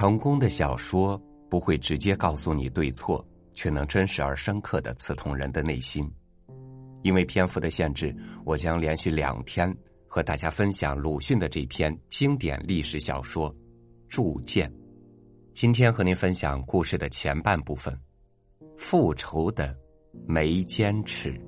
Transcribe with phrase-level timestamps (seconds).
[0.00, 6.10] 成功的小说不会直接告诉你对错，却能真实而深刻的刺痛人的内心。
[7.02, 8.16] 因为篇幅的限制，
[8.46, 9.70] 我将连续两天
[10.06, 13.52] 和大家分享鲁迅的这篇经典历史小说
[14.08, 14.70] 《铸剑》。
[15.52, 17.94] 今天和您分享故事的前半部分：
[18.78, 19.76] 复仇的
[20.26, 21.38] 眉间尺。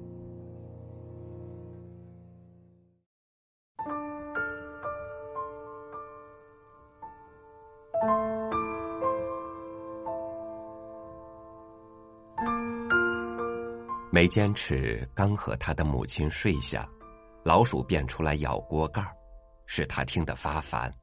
[14.22, 16.88] 没坚持刚和他的母亲睡下，
[17.42, 19.04] 老鼠便出来咬锅盖
[19.66, 20.94] 使他听得发烦。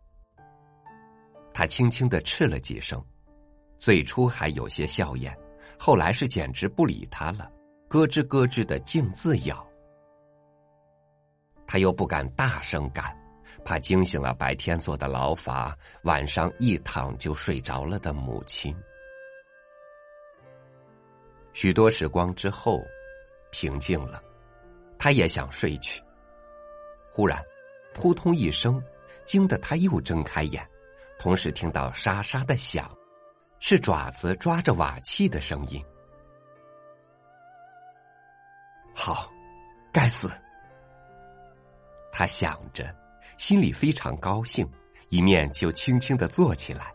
[1.54, 3.06] 他轻轻的斥了几声，
[3.78, 5.38] 最初还有些笑颜，
[5.78, 7.52] 后来是简直不理他了，
[7.90, 9.68] 咯吱咯吱的径自咬。
[11.68, 13.14] 他又不敢大声干，
[13.66, 18.74] 怕惊醒了白天做的劳乏，晚上一躺就睡着了的母亲。
[21.52, 22.82] 许多时光之后。
[23.52, 24.22] 平静了，
[24.98, 26.02] 他也想睡去。
[27.10, 27.44] 忽然，
[27.94, 28.82] 扑通一声，
[29.26, 30.66] 惊得他又睁开眼，
[31.18, 32.90] 同时听到沙沙的响，
[33.60, 35.84] 是爪子抓着瓦器的声音。
[38.94, 39.30] 好，
[39.92, 40.30] 该死！
[42.12, 42.94] 他想着，
[43.38, 44.70] 心里非常高兴，
[45.10, 46.94] 一面就轻轻的坐起来。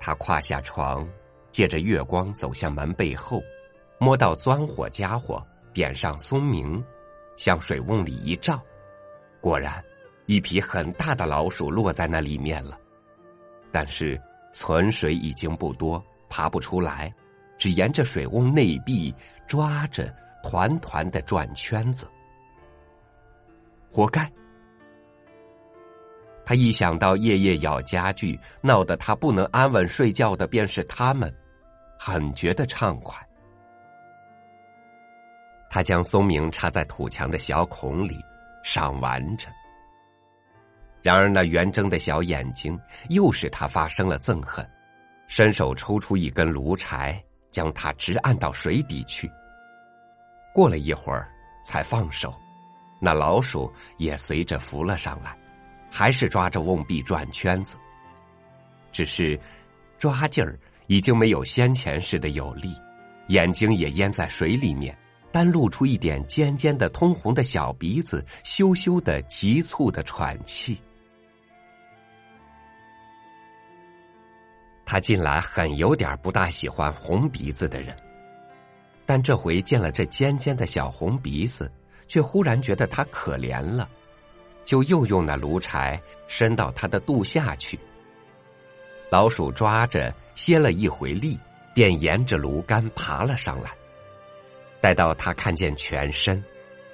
[0.00, 1.08] 他跨下床，
[1.50, 3.42] 借着月光走向门背后。
[4.04, 6.84] 摸到钻火家伙，点上松明，
[7.38, 8.62] 向水瓮里一照，
[9.40, 9.82] 果然，
[10.26, 12.78] 一匹很大的老鼠落在那里面了。
[13.72, 14.20] 但是
[14.52, 17.10] 存水已经不多，爬不出来，
[17.56, 19.14] 只沿着水瓮内壁
[19.46, 22.06] 抓着，团团的转圈子。
[23.90, 24.30] 活该！
[26.44, 31.34] 他一想到夜夜咬家具，闹得他不能安稳睡觉的便是他们，
[31.98, 33.16] 很觉得畅快。
[35.68, 38.18] 他将松明插在土墙的小孔里，
[38.62, 39.48] 赏玩着。
[41.02, 42.78] 然而那圆睁的小眼睛
[43.10, 44.66] 又使他发生了憎恨，
[45.26, 49.30] 伸手抽出一根炉柴，将它直按到水底去。
[50.54, 51.28] 过了一会儿，
[51.64, 52.34] 才放手，
[53.00, 55.36] 那老鼠也随着浮了上来，
[55.90, 57.76] 还是抓着瓮壁转圈子。
[58.92, 59.38] 只是
[59.98, 62.74] 抓劲儿已经没有先前似的有力，
[63.26, 64.96] 眼睛也淹在水里面。
[65.34, 70.80] 单露出一点尖尖的、通红的小鼻子，羞羞的、急促的喘气。
[74.86, 77.96] 他近来很有点不大喜欢红鼻子的人，
[79.04, 81.68] 但这回见了这尖尖的小红鼻子，
[82.06, 83.88] 却忽然觉得他可怜了，
[84.64, 87.76] 就又用那炉柴伸到他的肚下去。
[89.10, 91.36] 老鼠抓着歇了一回力，
[91.74, 93.72] 便沿着炉杆爬了上来。
[94.84, 96.44] 待到他看见全身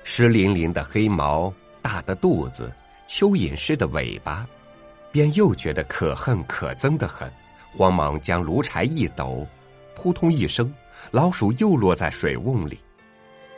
[0.05, 1.53] 湿淋淋的黑毛、
[1.83, 2.73] 大的肚子、
[3.09, 4.47] 蚯蚓似的尾巴，
[5.11, 7.29] 便又觉得可恨可憎的很，
[7.77, 9.45] 慌忙将炉柴一抖，
[9.97, 10.73] 扑通一声，
[11.11, 12.79] 老鼠又落在水瓮里。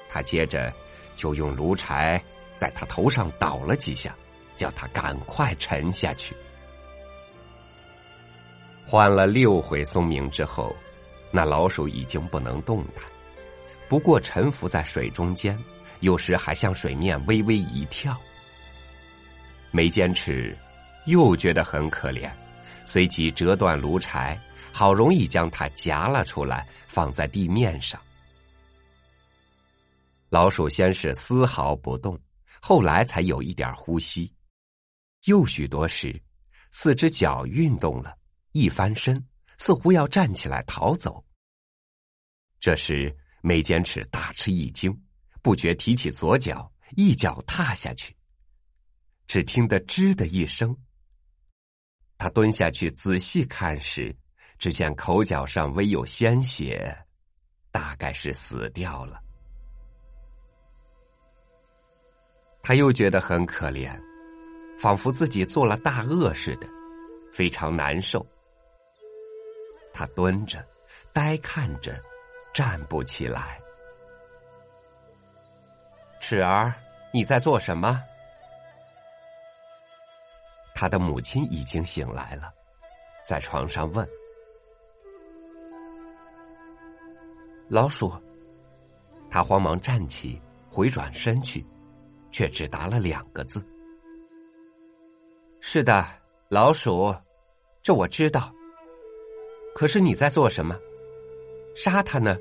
[0.09, 0.72] 他接着
[1.14, 2.19] 就用炉柴
[2.56, 4.16] 在他头上捣了几下，
[4.56, 6.34] 叫他赶快沉下去。
[8.87, 10.75] 换了六回松明之后，
[11.31, 13.04] 那老鼠已经不能动弹。
[13.88, 15.59] 不过沉浮在水中间，
[16.00, 18.19] 有时还向水面微微一跳。
[19.70, 20.56] 没坚持
[21.06, 22.31] 又觉得很可怜，
[22.87, 24.41] 随即折断炉柴，
[24.72, 28.00] 好容易将它夹了出来，放在地面上。
[30.31, 32.19] 老鼠先是丝毫不动，
[32.60, 34.32] 后来才有一点呼吸。
[35.26, 36.19] 又许多时，
[36.70, 38.16] 四只脚运动了，
[38.53, 39.22] 一翻身，
[39.59, 41.22] 似乎要站起来逃走。
[42.59, 43.14] 这时。
[43.42, 44.96] 眉间尺大吃一惊，
[45.42, 48.16] 不觉提起左脚，一脚踏下去。
[49.26, 50.76] 只听得“吱”的一声，
[52.16, 54.14] 他蹲下去仔细看时，
[54.58, 56.96] 只见口角上微有鲜血，
[57.72, 59.20] 大概是死掉了。
[62.62, 64.00] 他又觉得很可怜，
[64.78, 66.68] 仿佛自己做了大恶似的，
[67.32, 68.24] 非常难受。
[69.92, 70.64] 他蹲着，
[71.12, 72.00] 呆看着。
[72.52, 73.60] 站不起来，
[76.20, 76.75] 齿儿，
[77.10, 78.02] 你在做什么？
[80.75, 82.52] 他的母亲已经醒来了，
[83.25, 84.06] 在床上问
[87.69, 88.12] 老鼠。
[89.31, 91.66] 他慌忙站起，回转身去，
[92.31, 93.66] 却只答了两个字
[95.58, 96.06] ：“是的，
[96.50, 97.14] 老鼠。”
[97.82, 98.52] 这我知道。
[99.75, 100.78] 可是你在做什么？
[101.74, 102.36] 杀他呢，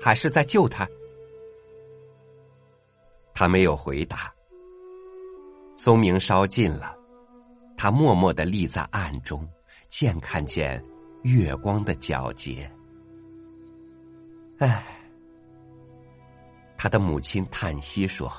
[0.00, 0.88] 还是在救他？
[3.32, 4.32] 他没有回答。
[5.76, 6.96] 松明烧尽了，
[7.76, 9.46] 他默默的立在暗中，
[9.88, 10.82] 见看见
[11.22, 12.70] 月光的皎洁。
[14.58, 14.84] 唉，
[16.76, 18.32] 他的母亲叹息说：“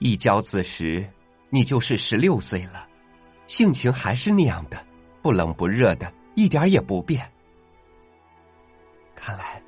[0.00, 1.08] 一交子时，
[1.48, 2.88] 你就是十六岁了，
[3.46, 4.84] 性情还是那样的，
[5.22, 7.30] 不冷不热的，一点也不变。
[9.20, 9.62] 看来，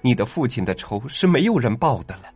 [0.00, 2.32] 你的父亲的仇是没有人报的了。”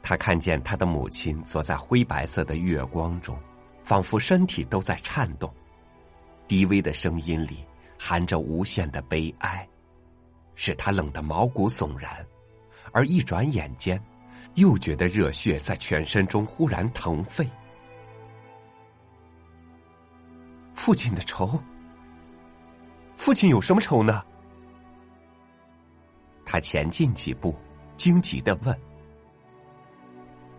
[0.00, 3.36] 他看见他的母亲坐在灰白色的月光中，
[3.82, 5.52] 仿佛身体都在颤动，
[6.46, 7.64] 低微的声音里
[7.98, 9.66] 含着无限的悲哀，
[10.54, 12.24] 使他冷得毛骨悚然，
[12.92, 14.00] 而一转眼间，
[14.54, 17.48] 又觉得热血在全身中忽然腾沸。
[20.74, 21.58] 父亲的仇，
[23.16, 24.22] 父亲有什么仇呢？
[26.44, 27.54] 他前进几步，
[27.96, 28.78] 惊急的问。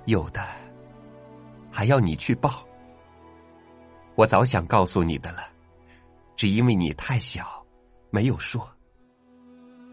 [0.06, 0.46] 有的，
[1.72, 2.66] 还要你去报。
[4.16, 5.48] 我早想告诉你的了，
[6.36, 7.66] 只因为你太小，
[8.10, 8.68] 没有说。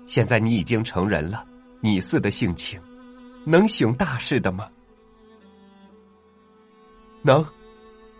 [0.06, 1.46] 现在你已经成人了，
[1.80, 2.80] 你似的性情，
[3.44, 4.70] 能行大事的吗？
[7.22, 7.44] 能，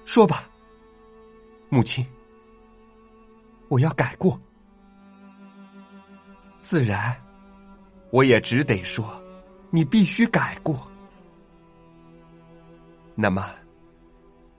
[0.05, 0.49] 说吧，
[1.69, 2.07] 母亲，
[3.73, 4.39] 我要改过。
[6.59, 7.17] 自然，
[8.11, 9.19] 我也只得说，
[9.71, 10.87] 你必须改过。
[13.15, 13.49] 那么，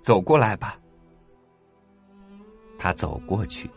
[0.01, 0.80] 走过来吧。
[2.80, 3.69] 他走过去，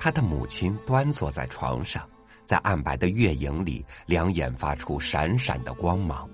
[0.00, 2.04] 他的母亲端坐在床上，
[2.42, 6.28] 在暗白的月影里，两眼发出闪闪的光芒。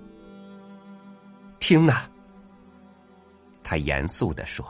[1.59, 2.09] 听呐，
[3.61, 4.65] 他严肃的说：“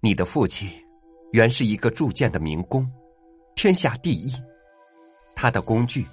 [0.00, 0.70] 你的父亲
[1.34, 2.88] 原是一个铸剑的民工，
[3.56, 4.32] 天下第一。
[5.34, 6.06] 他的工具，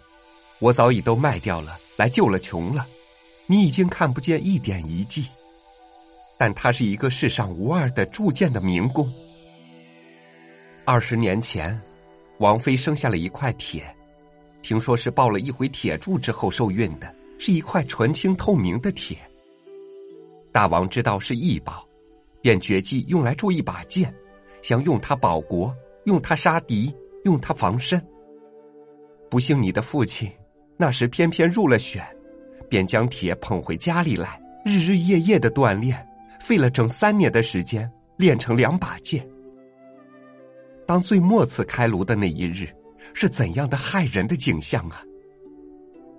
[0.57, 2.87] 我早已都卖掉了，来救了穷了。
[3.45, 5.27] 你已经看不见一点遗迹。”
[6.39, 9.13] 但他是一个世上无二的铸剑的民工。
[10.85, 11.79] 二十年前，
[12.39, 13.95] 王妃生下了一块铁，
[14.63, 19.19] 听说是抱了一回铁柱之后受孕的，是一块纯青透明的铁。
[20.51, 21.87] 大王知道是异宝，
[22.41, 24.11] 便决计用来铸一把剑，
[24.61, 25.75] 想用它保国，
[26.05, 26.93] 用它杀敌，
[27.23, 28.01] 用它防身。
[29.29, 30.31] 不幸你的父亲
[30.77, 32.05] 那时偏偏入了选，
[32.69, 36.07] 便将铁捧回家里来，日日夜夜的锻炼。
[36.39, 39.23] 费了整三年的时间练成两把剑。
[40.87, 42.67] 当最末次开炉的那一日，
[43.13, 45.03] 是怎样的骇人的景象啊！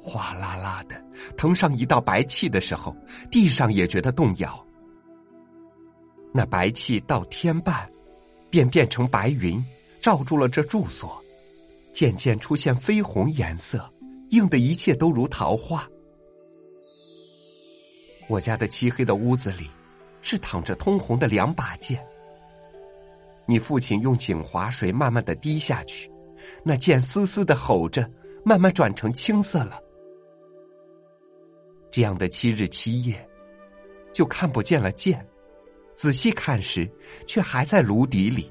[0.00, 0.94] 哗啦啦的
[1.36, 2.96] 腾上一道白气的时候，
[3.32, 4.64] 地上也觉得动摇。
[6.32, 7.90] 那白气到天半，
[8.52, 9.60] 便变成白云，
[10.00, 11.20] 罩住了这住所，
[11.92, 13.92] 渐渐出现绯红颜色，
[14.30, 15.84] 映的一切都如桃花。
[18.28, 19.68] 我家的漆黑的屋子里。
[20.24, 22.00] 是躺着通红的两把剑。
[23.44, 26.08] 你父亲用井滑水慢慢的滴下去，
[26.62, 28.08] 那剑嘶嘶的吼着，
[28.44, 29.80] 慢慢转成青色了。
[31.90, 33.28] 这样的七日七夜，
[34.14, 35.26] 就看不见了剑。
[35.96, 36.88] 仔细看时，
[37.26, 38.48] 却还在炉底里，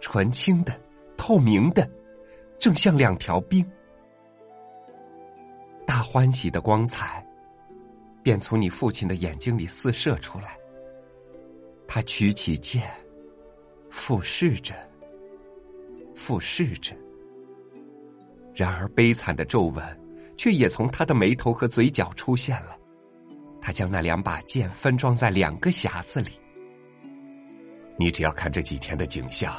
[0.00, 0.78] 纯青的、
[1.16, 1.88] 透明的，
[2.58, 3.66] 正像两条冰。
[5.86, 7.24] 大欢喜的光彩，
[8.22, 10.56] 便从你父亲的眼睛里四射出来。
[11.86, 12.82] 他举起剑，
[13.90, 14.74] 俯视着，
[16.14, 16.94] 俯视着。
[18.54, 20.00] 然而悲惨的皱纹，
[20.36, 22.76] 却也从他的眉头和嘴角出现了。
[23.60, 26.32] 他将那两把剑分装在两个匣子里。
[27.98, 29.54] 你只要看这几天的景象，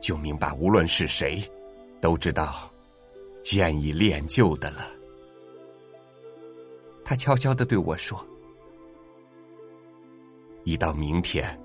[0.00, 1.42] 就明白，无论是谁，
[2.00, 2.70] 都知道，
[3.42, 4.88] 剑已练就的了。
[7.04, 8.24] 他悄悄的对我说。
[10.64, 11.58] 一到明天，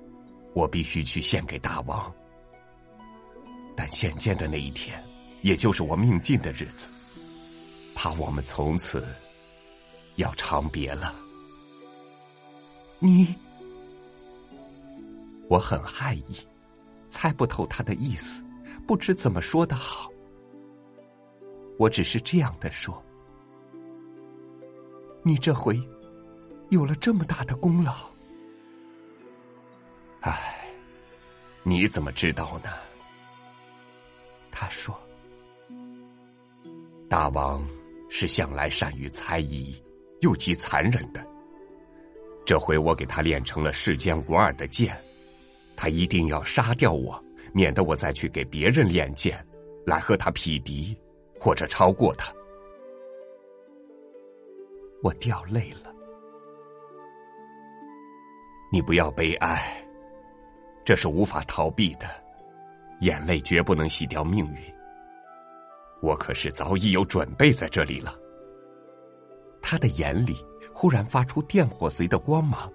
[0.54, 2.14] 我必须去献给大王。
[3.76, 5.04] 但献剑的那一天，
[5.42, 6.88] 也就是我命尽的日子，
[7.96, 9.04] 怕我们从此
[10.18, 11.16] 要长别了。
[13.00, 13.34] 你，
[15.48, 16.36] 我很害意，
[17.12, 18.44] 猜不透他的意思，
[18.88, 20.10] 不知怎么说的好。
[21.78, 23.04] 我只是这样的说：
[25.22, 25.80] 你这回
[26.70, 27.94] 有了这么大的功劳。
[30.22, 30.66] 唉，
[31.64, 32.70] 你怎么知道呢？
[34.52, 34.96] 他说
[37.10, 37.68] ：“大王
[38.10, 39.76] 是向来善于猜疑，
[40.22, 41.26] 又极残忍的。
[42.46, 44.96] 这回我给他练成了世间无二的剑，
[45.82, 47.20] 他一定要杀掉我，
[47.54, 49.44] 免得我再去给别人练剑，
[49.84, 50.96] 来和他匹敌，
[51.40, 52.32] 或者超过他。
[55.02, 55.92] 我掉泪了。
[58.72, 59.84] 你不要悲哀，
[60.86, 62.08] 这是无法逃避的，
[63.00, 64.60] 眼泪绝不能洗掉命运。
[66.00, 68.16] 我可是早已有准备在这里了。
[69.64, 70.36] 他的眼里
[70.76, 72.72] 忽然发出电火随的光芒，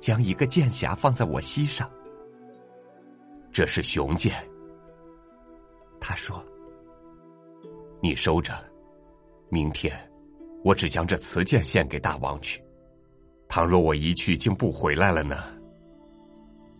[0.00, 1.88] 将一个剑匣放在我膝上。
[3.52, 4.34] 这是雄剑，
[6.00, 6.44] 他说
[8.02, 8.54] ：“你收着，
[9.48, 9.92] 明天
[10.64, 12.62] 我只将这雌剑献给大王去。”
[13.48, 15.42] 倘若我一去竟不回来了呢？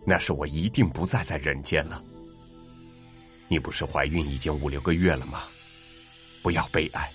[0.06, 2.04] 那是我一定不再在人间了。
[3.48, 5.44] 你不是怀孕已经五六个月了吗？
[6.42, 7.10] 不要悲哀，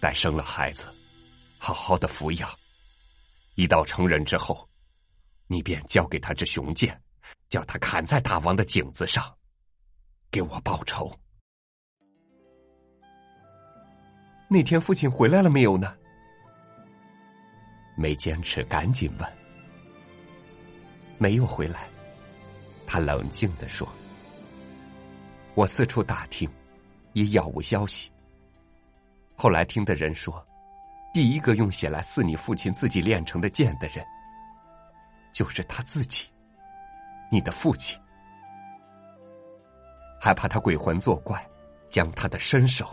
[0.00, 0.84] 待生了孩子，
[1.58, 2.50] 好好的抚养。
[3.54, 4.68] 一到成人之后，
[5.46, 7.00] 你便交给他这雄剑，
[7.48, 9.24] 叫他砍在大王的颈子上，
[10.30, 11.12] 给我报仇。
[14.48, 15.96] 那天父亲回来了没有呢？
[17.96, 19.32] 没坚持，赶紧问。
[21.18, 21.88] 没有回来，
[22.86, 23.86] 他冷静的说
[25.54, 26.50] ：“我四处打听，
[27.12, 28.10] 也杳无消息。
[29.36, 30.44] 后来听的人说，
[31.12, 34.04] 第一个用血来刺你父亲自己练成的剑的人，
[35.32, 36.26] 就是他自己，
[37.30, 37.98] 你的父亲。
[40.20, 41.42] 害怕他鬼魂作怪，
[41.88, 42.86] 将他的身首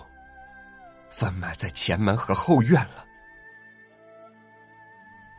[1.10, 3.06] 分埋在前门和后院了。”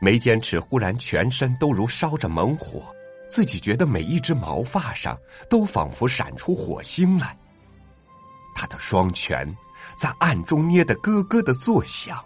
[0.00, 2.94] 眉间尺忽然全身都如烧着猛火，
[3.28, 5.18] 自己觉得每一只毛发上
[5.50, 7.36] 都仿佛闪出火星来。
[8.54, 9.56] 他的双拳
[9.96, 12.24] 在暗中捏得咯咯的作响。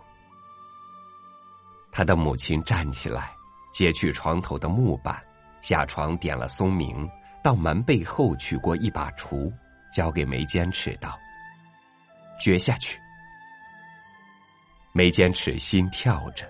[1.90, 3.34] 他的母亲站起来，
[3.72, 5.22] 揭去床头的木板，
[5.62, 7.08] 下床点了松明，
[7.42, 9.50] 到门背后取过一把锄，
[9.90, 11.18] 交给眉间尺道
[12.38, 13.00] ：“掘下去。”
[14.92, 16.46] 眉间尺心跳着。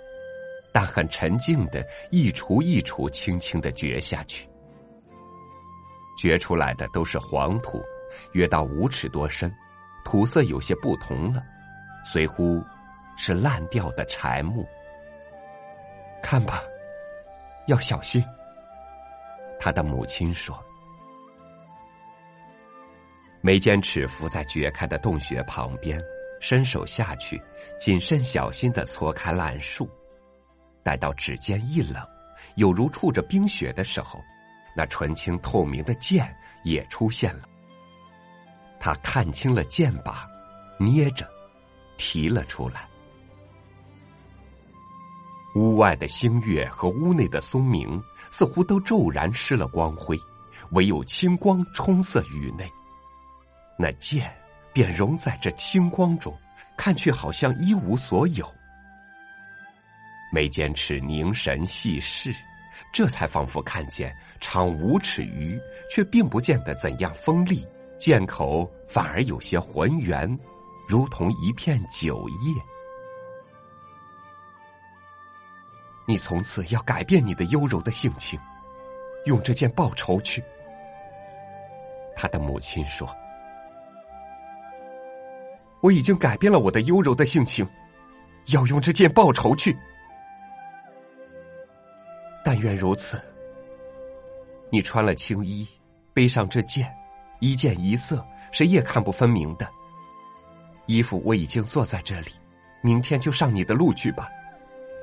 [0.74, 4.48] 但很沉静的，一锄一锄，轻轻的掘下去。
[6.16, 7.78] 掘出来的都是黄土，
[8.32, 9.54] 约到五尺多深，
[10.02, 11.44] 土色有些不同了，
[12.10, 12.64] 似乎
[13.18, 14.66] 是烂掉的柴木。
[16.22, 16.62] 看吧，
[17.66, 18.24] 要小心。
[19.64, 20.60] 他的母亲说
[23.40, 26.02] ：“眉间尺伏在掘开的洞穴旁边，
[26.40, 27.40] 伸手下去，
[27.78, 29.88] 谨慎小心的搓开烂树。”
[30.82, 32.04] 待到指尖一冷，
[32.56, 34.20] 有如触着冰雪的时候，
[34.76, 37.42] 那纯清透明的剑也出现了。
[38.80, 40.28] 他看清了剑把，
[40.76, 41.24] 捏着，
[41.96, 42.88] 提了出来。
[45.54, 50.18] 屋外的星月和屋内的松明似乎都骤然失了光辉，
[50.70, 52.70] 唯有清光充塞于内。
[53.78, 54.34] 那剑
[54.72, 56.34] 便融在这清光中，
[56.76, 58.50] 看去好像一无所有。
[60.32, 62.34] 眉间尺凝神细视，
[62.90, 67.66] 这才仿佛看见长五尺余，却并不见得怎样锋利，
[67.98, 70.38] 剑口反而有些浑圆，
[70.88, 72.71] 如同一片酒液。
[76.06, 78.38] 你从此要改变你的优柔的性情，
[79.26, 80.42] 用这剑报仇去。
[82.16, 83.08] 他的母亲说
[85.80, 87.66] ：“我已经改变了我的优柔的性情，
[88.48, 89.76] 要用这剑报仇去。”
[92.44, 93.20] 但愿如此。
[94.70, 95.66] 你穿了青衣，
[96.12, 96.92] 背上这剑，
[97.40, 99.68] 一剑一色，谁也看不分明的。
[100.86, 102.30] 衣服我已经坐在这里，
[102.82, 104.28] 明天就上你的路去吧，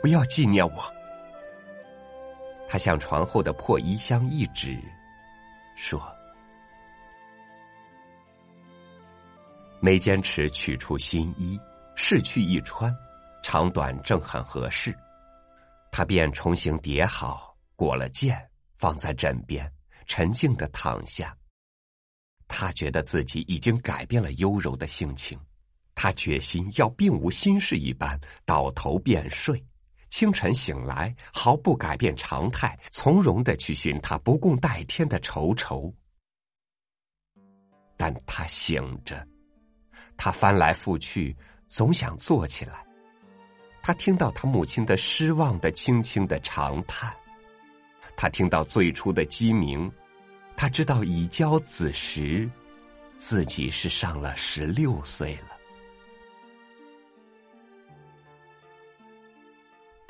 [0.02, 0.94] 不要纪念我。
[2.68, 4.80] 他向床后的破衣箱一指，
[5.76, 6.00] 说
[9.82, 11.60] ：“没坚持取出新衣，
[11.96, 12.96] 试去一穿，
[13.42, 14.96] 长短正很合适。”
[15.92, 19.70] 他便重新叠好，裹了剑，放在枕边，
[20.06, 21.36] 沉静的躺下。
[22.48, 25.40] 他觉得自己已经改变了优柔的性情，
[25.96, 29.64] 他决心要并无心事一般倒头便睡。
[30.10, 35.94] 清晨醒来，毫不改变常态，从容的去寻他不共戴天的愁愁。
[37.96, 39.26] 但他醒着，
[40.18, 41.36] 他翻来覆去，
[41.68, 42.86] 总想坐起来。
[43.82, 47.16] 他听到他母亲的失望的轻轻的长叹，
[48.16, 49.92] 他听到最初的鸡鸣，
[50.56, 52.50] 他知道已交子时，
[53.18, 55.59] 自己是上了十六岁了。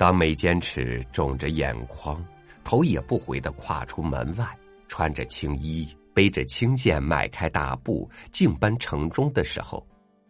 [0.00, 2.24] 当眉间尺肿着眼眶，
[2.64, 4.48] 头也不回的跨出门外，
[4.88, 9.86] 穿着青衣，背着青剑，迈开大步，径奔城中的时候，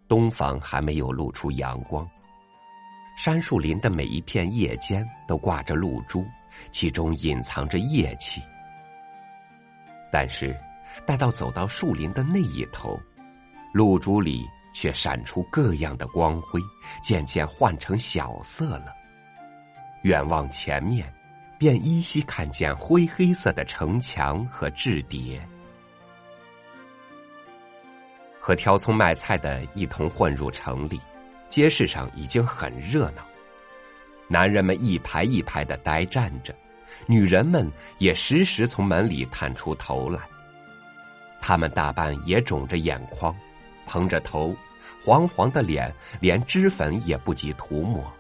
[0.09, 2.05] 东方还没有露出阳光。
[3.17, 6.27] 山树林的每一片叶间都挂着露珠，
[6.73, 8.43] 其中隐藏着夜气。
[10.11, 10.53] 但是，
[11.07, 13.01] 待到走到树林的那一头，
[13.73, 16.61] 露珠里却闪出各样的光辉，
[17.05, 18.97] 渐渐换成小色了。
[20.03, 21.13] 远望前面。
[21.59, 25.47] 便依稀看见灰黑色的城墙和雉叠，
[28.41, 30.99] 和挑葱卖菜的一同混入城里。
[31.51, 33.23] 街市上已经很热闹，
[34.27, 36.55] 男人们一排一排的呆站着，
[37.07, 40.21] 女人们也时时从门里探出头来。
[41.43, 43.37] 他们大半也肿着眼眶，
[43.85, 44.57] 蓬着头，
[45.05, 48.11] 黄黄的脸，连脂粉也不及涂抹。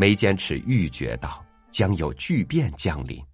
[0.00, 1.44] 眉间齿预觉到。
[1.70, 3.24] 将有巨变降临，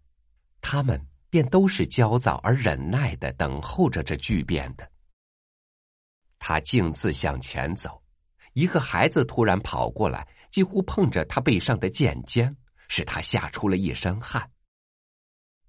[0.61, 4.87] 他们便都是焦躁而忍耐的等候着这巨变的。
[6.39, 8.03] 他径自向前走，
[8.53, 12.55] 一个孩子突然跑过来，几乎碰着他背上的剑尖，
[12.89, 14.47] 使他吓出了一身汗。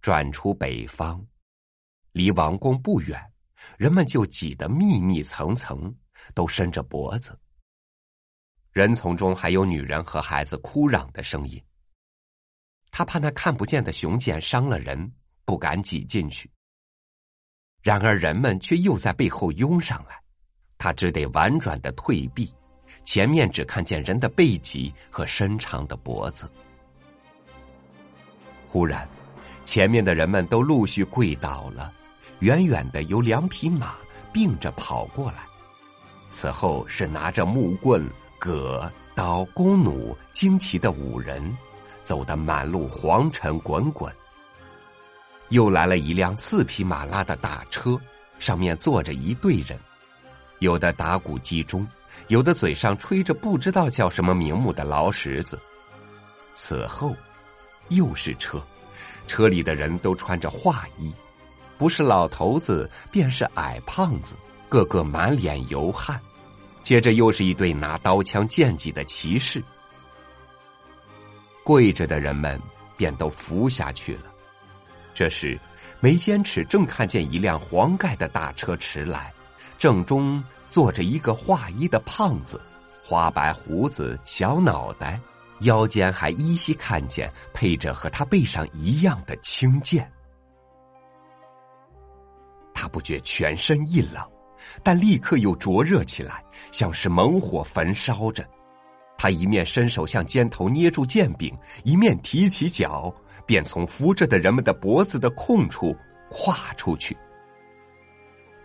[0.01, 1.25] 转出北方，
[2.11, 3.17] 离王宫不远，
[3.77, 5.95] 人们就挤得密密层层，
[6.35, 7.39] 都伸着脖子。
[8.77, 11.59] 人丛中还有女人和孩子哭嚷的声音。
[12.91, 15.11] 他怕那看不见的雄剑伤了人，
[15.45, 16.47] 不敢挤进去。
[17.81, 20.21] 然而人们却又在背后拥上来，
[20.77, 22.53] 他只得婉转的退避，
[23.03, 26.47] 前面只看见人的背脊和伸长的脖子。
[28.67, 29.09] 忽然，
[29.65, 31.91] 前面的人们都陆续跪倒了，
[32.41, 33.95] 远远的有两匹马
[34.31, 35.47] 并着跑过来，
[36.29, 38.07] 此后是拿着木棍、
[38.39, 41.57] 戈、刀、弓弩、旌旗的五人。
[42.03, 44.09] 走得满路黄尘滚滚。
[45.49, 47.99] 又来了一辆四匹马拉的大车，
[48.39, 49.77] 上面坐着一队人，
[50.59, 51.85] 有的打鼓击钟，
[52.29, 55.59] 有的嘴上吹着不知道叫什么名目的劳什子。
[56.55, 57.13] 此后，
[57.89, 58.65] 又是车，
[59.27, 61.11] 车里的人都穿着画衣，
[61.77, 64.33] 不是老头子便是矮胖子，
[64.69, 66.17] 个个满脸油汗。
[66.87, 69.61] 接着又是一队拿刀枪剑戟的骑士。
[71.61, 72.57] 跪着的人们
[72.95, 74.31] 便都伏下去了。
[75.13, 75.59] 这时，
[75.99, 79.33] 梅坚尺正看见一辆黄盖的大车驰来，
[79.77, 82.61] 正中坐着一个画衣的胖子，
[83.03, 85.19] 花白胡子，小脑袋，
[85.63, 90.09] 腰间还依稀看见配着和他背上一样的青剑。
[92.73, 94.25] 他不觉全身一冷，
[94.83, 98.47] 但立刻又灼热起来，像是猛火焚烧着。
[99.17, 103.13] 他一面伸手向肩头捏住剑柄，一面提起脚，
[103.45, 105.95] 便从扶着的人们的脖子的空处
[106.29, 107.17] 跨出去。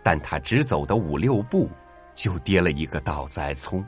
[0.03, 1.69] 但他只走的五六步，
[2.13, 3.83] 就跌了一个倒栽葱，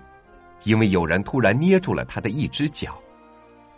[0.63, 2.97] 因为有人突然捏住了他的一只脚。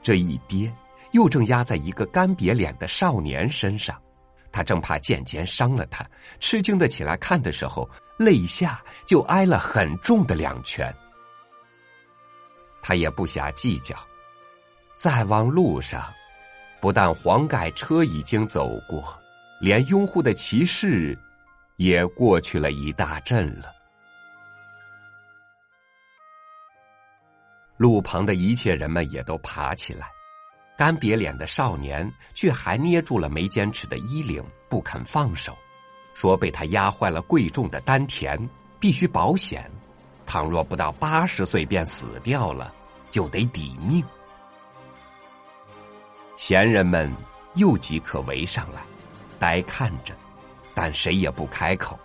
[0.02, 0.72] 这一跌，
[1.12, 4.02] 又正压在一个干瘪脸的少年身上，
[4.50, 6.10] 他正怕剑尖伤了他，
[6.40, 10.94] 吃惊的起来看的时候，肋下就挨了很重的两拳。
[12.82, 13.96] 他也不暇计较，
[14.96, 16.14] 再往路上，
[16.80, 19.18] 不但黄盖车已经走过，
[19.60, 21.18] 连拥护的骑士
[21.76, 23.74] 也过去了一大阵了。
[27.76, 30.10] 路旁的一切人们也都爬起来，
[30.76, 35.56] 干瘪脸的少年却还捏住了眉间尺的衣领，不肯放手，
[36.18, 38.36] 说被他压坏了贵重的丹田，
[38.80, 39.70] 必须保险。
[40.26, 42.74] 倘若不到八十岁便死掉了，
[43.12, 44.04] 就得抵命。
[46.36, 47.16] 闲人们
[47.54, 48.82] 又即可围上来，
[49.38, 50.16] 呆看着，
[50.74, 51.96] 但谁也不开口。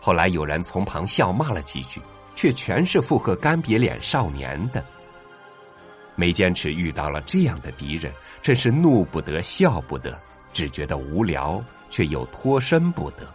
[0.00, 2.00] 后来有人从旁笑骂了几句，
[2.36, 4.84] 却全是附和干瘪脸少年的。
[6.14, 10.16] 眉间尺遇到了这样的敌人，真是怒不得，笑不得，
[10.52, 11.60] 只觉得无聊，
[11.92, 13.32] 却又脱身不得。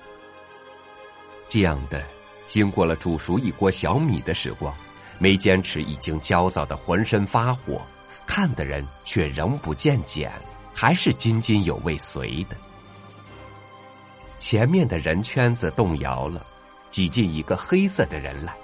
[1.47, 2.03] 这样的。
[2.45, 4.73] 经过了煮熟一锅小米的时光，
[5.19, 7.81] 眉坚持已经焦躁的浑身发火，
[8.25, 10.31] 看的人却仍不见减，
[10.73, 12.55] 还是津津有味随的。
[14.39, 16.45] 前面的人圈子动摇了，
[16.89, 18.55] 挤进一个黑色的人来，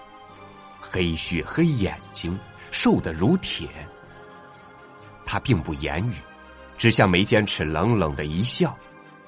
[0.80, 2.40] 黑须黑眼睛，
[2.72, 3.68] 瘦得如铁。
[5.26, 6.14] 他并不言语，
[6.78, 8.74] 只向眉坚持冷冷的一笑，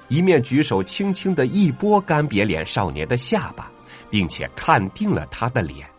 [0.08, 3.72] 一面举手轻轻的一拨干瘪脸少年的下巴。
[4.10, 5.90] 并且看定了他的脸，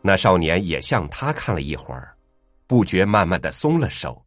[0.00, 2.16] 那少年也向他看了一会儿，
[2.66, 4.24] 不觉慢慢的松了手，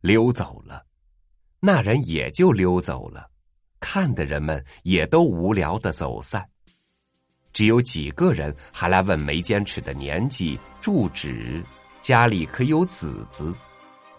[0.00, 0.84] 溜走了。
[1.60, 3.30] 那人也就溜走了，
[3.78, 6.46] 看的人们也都无聊的走散。
[7.52, 11.64] 只有几个人还来问梅坚持的年纪、住址、
[12.00, 13.54] 家里可有子子，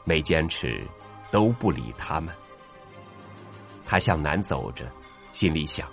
[0.05, 0.87] 梅坚持
[1.29, 2.33] 都不理他们。
[3.91, 4.89] 他向南走着，
[5.33, 5.85] 心里想：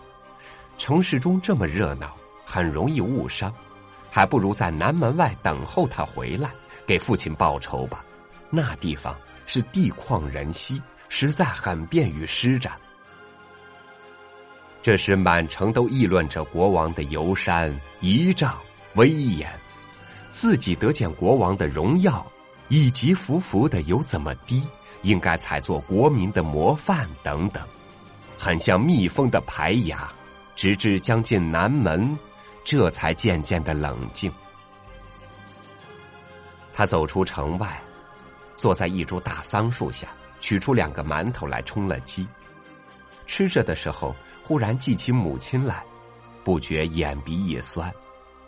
[0.77, 3.53] 城市中这么热闹，很容易误伤，
[4.09, 6.49] 还不如在南门外等候他回来，
[6.87, 8.05] 给父亲报仇吧。
[8.51, 12.73] 那地方是地旷人稀，实在很便于施展。
[14.81, 18.57] 这时，满城都议论着国王的游山仪仗
[18.95, 19.51] 威严，
[20.31, 22.25] 自己得见国王的荣耀，
[22.69, 24.63] 以及服服的有怎么低，
[25.03, 27.67] 应该采做国民的模范等等，
[28.39, 30.09] 很像蜜蜂的排牙。
[30.57, 32.19] 直至将近南门，
[32.65, 34.29] 这才渐渐的冷静。
[36.75, 37.81] 他走出城外，
[38.57, 40.09] 坐在一株大桑树下，
[40.41, 42.27] 取出两个馒头来充了饥。
[43.25, 45.85] 吃着的时候，忽然记起母亲来，
[46.43, 47.89] 不觉眼鼻一酸。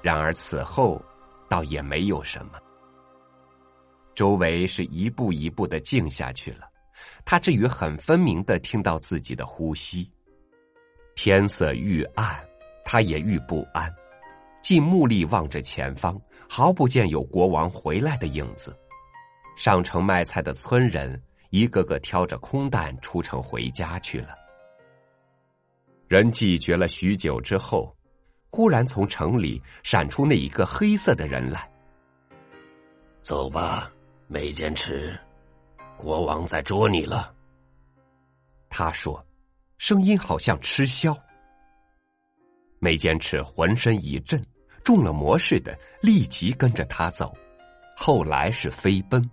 [0.03, 1.01] 然而此后，
[1.49, 2.59] 倒也没有什么。
[4.17, 6.69] 周围是一步一步的静下去了，
[7.25, 10.11] 他至于很分明的听到自己的呼吸。
[11.15, 12.43] 天色愈暗，
[12.85, 13.93] 他也愈不安，
[14.63, 18.77] 既目力望着前方，毫不见有国王回来的影子。
[19.57, 24.29] 上城卖菜的村人一个个挑着空担出城回家去了。
[26.09, 27.95] 人寂绝了许久之后，
[28.51, 31.71] 忽然从城里闪出那一个黑色的人来。
[33.23, 33.93] 走吧，
[34.27, 35.19] 梅坚持，
[36.01, 37.33] 国王在捉你了。
[38.69, 39.25] 他说，
[39.79, 41.17] 声音好像吃消。
[42.79, 44.43] 梅坚持浑身一震，
[44.83, 47.37] 中了魔似的，立即跟着他走。
[47.95, 49.31] 后来是飞奔。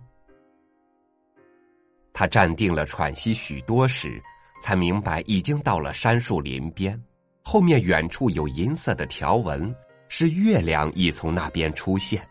[2.12, 4.22] 他站定了，喘息许多时。
[4.60, 7.00] 才明白，已经到了杉树林边，
[7.44, 9.72] 后面远处有银色的条纹，
[10.08, 12.28] 是月亮已从那边出现，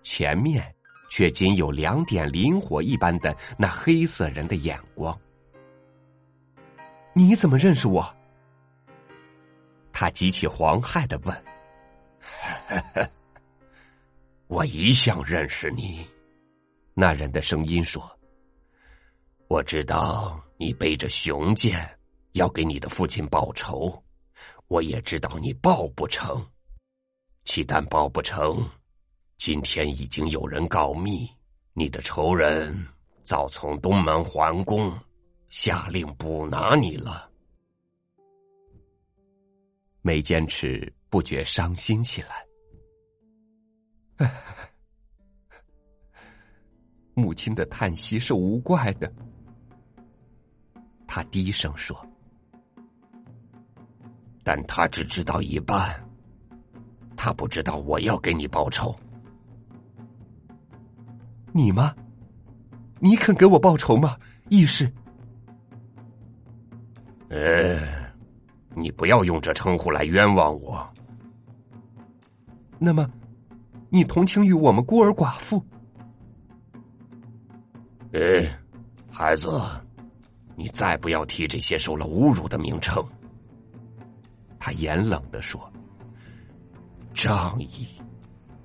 [0.00, 0.73] 前面
[1.14, 5.16] 却仅有两点磷火一般的那黑色人的眼光。
[7.12, 8.04] 你怎么认识我？
[9.92, 11.44] 他极其惶骇的问。
[14.48, 16.04] 我一向认识你，
[16.94, 18.02] 那人的声音说。
[19.46, 20.42] 我知道。
[20.56, 21.98] 你背着雄剑
[22.32, 24.02] 要给你的父亲报仇，
[24.68, 26.44] 我也知道你报不成。
[27.44, 28.68] 岂但报不成，
[29.46, 31.28] 今天已经有人告密，
[31.74, 32.74] 你的仇人
[33.24, 34.90] 早从东门皇宫
[35.50, 37.30] 下令捕拿你了。
[40.00, 42.22] 梅坚持不觉伤心起
[44.16, 44.30] 来，
[47.12, 49.12] 母亲的叹息是无怪的。
[51.06, 51.94] 他低声说
[54.42, 56.02] ：“但他只知道一半，
[57.14, 58.98] 他不知道我要给你报仇。
[61.56, 61.94] 你吗？
[62.98, 64.16] 你肯给我报仇吗？
[64.48, 64.92] 义士？
[67.28, 67.78] 呃，
[68.74, 70.84] 你不要用这称呼来冤枉我。
[72.76, 73.08] 那么，
[73.88, 75.64] 你同情于我们孤儿寡妇？
[78.12, 78.58] 哎，
[79.08, 79.48] 孩子。”
[80.56, 83.04] 你再不要提这些受了侮辱的名称。”
[84.58, 85.72] 他严冷的说
[87.14, 87.88] ，“仗义、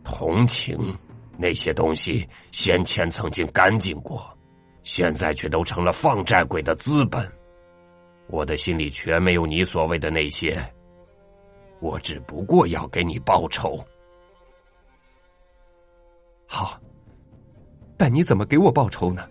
[0.03, 0.95] 同情
[1.41, 4.29] 那些东西，先前曾经干净过，
[4.83, 7.25] 现在却都成了放债鬼的资本。
[8.27, 10.61] 我的心里全没有你所谓的那些。
[11.79, 13.79] 我只不过要给你报仇。
[16.45, 16.77] 好，
[17.97, 19.25] 但你怎么给我报仇呢？”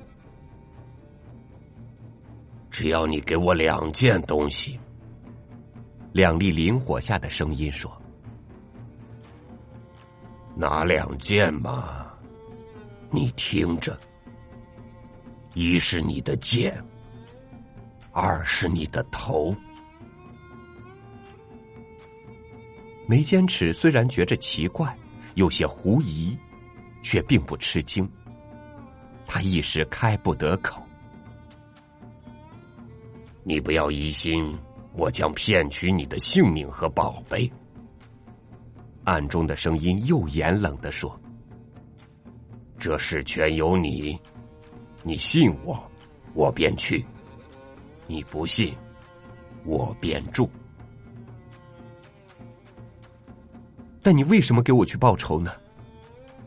[2.70, 4.78] 只要你给我两件东西，
[6.12, 7.90] 两粒灵火下的声音说
[10.60, 12.12] ：“拿两件嘛？
[13.12, 13.96] 你听着，
[15.54, 16.76] 一是你的剑，
[18.10, 19.54] 二是你的头。”
[23.06, 24.92] 梅坚持虽然觉着奇怪，
[25.36, 26.36] 有些狐疑，
[27.04, 28.10] 却并不吃惊。
[29.28, 30.82] 他一时开不得口。
[33.44, 34.58] 你不要疑心，
[34.92, 37.48] 我将骗取你的性命和宝贝。
[39.08, 41.18] 暗中的声音又严冷的说
[42.78, 44.20] ：“这事全由你，
[45.02, 45.82] 你信我，
[46.34, 47.02] 我便去；
[48.06, 48.74] 你不信，
[49.64, 50.50] 我便住。
[54.02, 55.52] 但你为什么给我去报仇呢？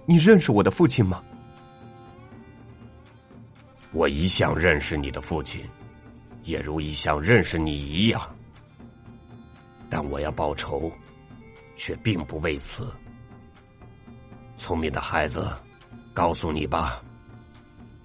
[0.06, 1.24] 你认识我的父亲吗？
[3.92, 5.68] 我一向认识你的父亲。”
[6.44, 8.20] 也如一向认识你一样。
[9.90, 10.92] 但我要报仇，
[11.82, 12.88] 却并不为此。
[14.56, 15.52] 聪明的孩子，
[16.14, 17.02] 告诉你吧，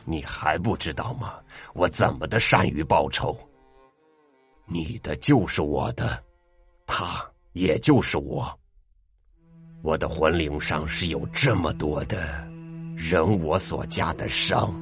[0.06, 1.34] 你还不知道吗？
[1.74, 3.38] 我怎么的善于报仇？
[4.64, 6.24] 你的就是我的，
[6.86, 8.50] 他也就是我。
[9.82, 12.48] 我的魂灵上是有这么多的
[12.96, 14.74] 人我所加的伤，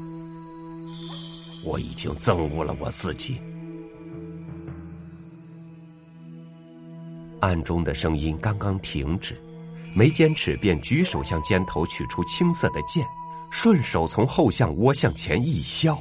[1.65, 3.43] 我已经憎恶了我自己。
[7.45, 9.39] 暗中的声音刚刚停止，
[9.95, 13.07] 眉间尺便举手向肩头取出青色的剑，
[13.51, 15.95] 顺手从后项窝向前一削，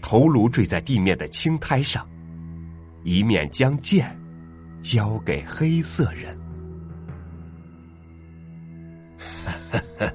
[0.00, 2.08] 头颅坠在地面的青苔上，
[3.04, 4.18] 一面将剑
[4.80, 6.34] 交给黑色人。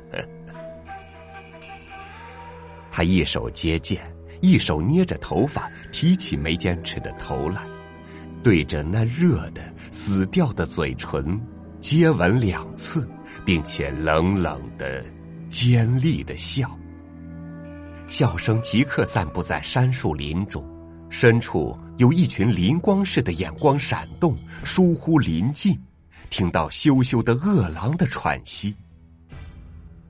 [2.91, 4.02] 他一手接剑，
[4.41, 7.62] 一手捏着头发，提起眉间尺的头来。
[8.44, 11.40] 对着那热的死掉的嘴唇
[11.80, 13.08] 接吻两次，
[13.46, 15.04] 并且冷冷的、
[15.50, 16.78] 尖利的笑，
[18.08, 20.64] 笑声即刻散布在山树林中，
[21.10, 25.80] 深处有一群灵光似的眼光闪动，疏忽临近，
[26.30, 28.76] 听到羞羞的饿狼的喘息。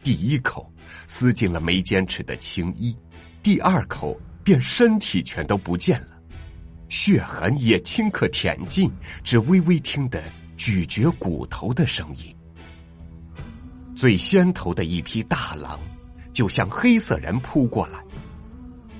[0.03, 0.71] 第一口
[1.05, 2.95] 撕进了眉间尺的青衣，
[3.43, 6.10] 第二口便身体全都不见了。
[6.91, 8.91] 血痕也顷刻舔尽，
[9.23, 10.21] 只微微听得
[10.57, 12.35] 咀嚼骨头的声音。
[13.95, 15.79] 最先头的一匹大狼
[16.33, 18.03] 就向黑色人扑过来，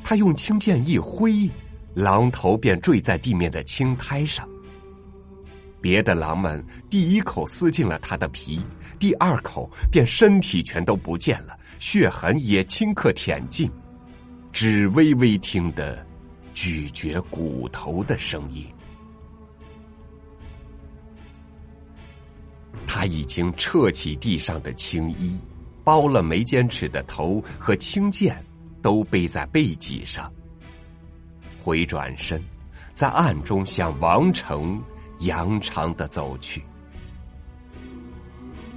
[0.06, 1.50] 他用青剑一挥，
[1.94, 4.48] 狼头便坠在地面的青苔上。
[5.82, 8.62] 别的狼们第一口撕进了他的皮，
[9.00, 13.70] 第二口便身体全都不见了，血痕也顷刻舔尽，
[14.54, 16.08] 只微微听得。
[16.62, 18.68] 咀嚼骨头的声音，
[22.86, 25.40] 他已经撤起地上的青衣，
[25.84, 28.46] 包了眉间尺的头和青剑，
[28.80, 30.32] 都背在背脊上。
[31.64, 32.40] 回转身，
[32.94, 34.80] 在暗中向王城
[35.22, 36.62] 扬长的走去。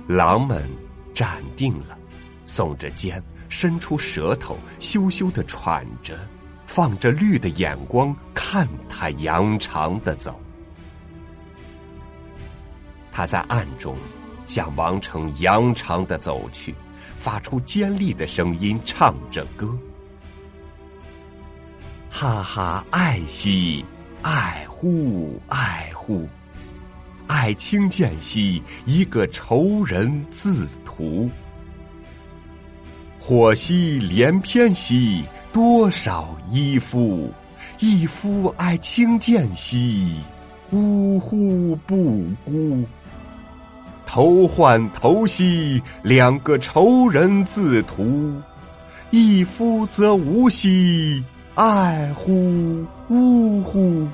[0.08, 0.66] 狼们
[1.14, 1.98] 站定了，
[2.46, 6.18] 耸着肩，伸出舌头，羞羞的喘着。
[6.66, 10.40] 放着绿的眼光看他扬长的走，
[13.12, 13.96] 他在暗中
[14.46, 16.74] 向王城扬长的走去，
[17.18, 19.72] 发出尖利的声音，唱着歌
[22.10, 23.84] ：“哈哈，爱惜，
[24.22, 26.28] 爱护，爱护，
[27.26, 31.30] 爱卿见兮，一个仇人自屠。”
[33.26, 37.32] 火兮连篇兮，多少衣夫，
[37.78, 40.20] 一夫爱轻贱兮，
[40.72, 42.84] 呜呼不孤。
[44.04, 48.30] 头换头兮，两个仇人自屠，
[49.08, 54.06] 一夫则无兮，爱乎呜呼，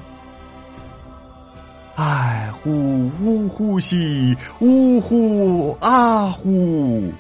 [1.97, 7.13] 爱乎呜呼兮，呜呼啊呼。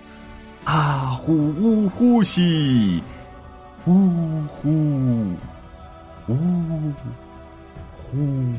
[0.65, 3.03] 啊呼呜呼兮，
[3.87, 3.93] 呜
[4.49, 4.69] 呼
[6.29, 6.37] 呜
[8.11, 8.55] 呼。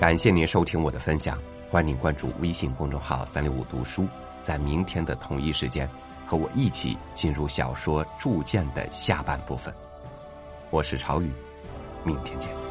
[0.00, 1.36] 感谢您收听我的分享。
[1.70, 4.08] 欢迎关注微信公众号“三六五读书”，
[4.40, 5.86] 在明天的同一时间，
[6.24, 9.72] 和我一起进入小说《铸剑》的下半部分。
[10.70, 11.30] 我是朝雨，
[12.04, 12.67] 明天见。